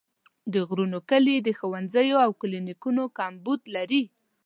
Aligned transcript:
د 0.53 0.55
غرونو 0.67 0.99
کلي 1.09 1.35
د 1.41 1.49
ښوونځیو 1.57 2.17
او 2.25 2.31
کلینیکونو 2.41 3.03
کمبود 3.17 3.61
لري. 3.75 4.03